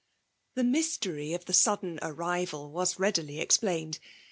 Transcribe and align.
The 0.55 0.63
mystery 0.63 1.31
of 1.33 1.45
the 1.45 1.53
sudden 1.53 1.99
arrival 2.01 2.71
was 2.71 2.97
readily 2.97 3.39
explained. 3.39 3.99